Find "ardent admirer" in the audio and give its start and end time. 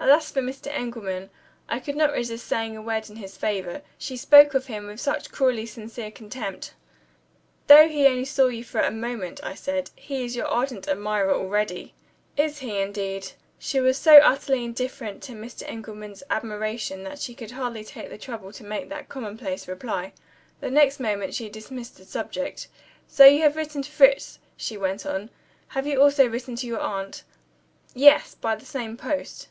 10.46-11.34